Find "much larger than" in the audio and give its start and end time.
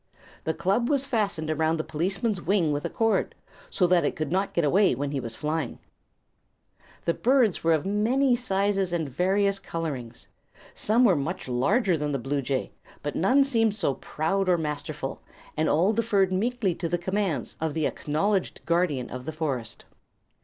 11.15-12.13